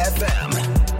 FM. 0.00 0.99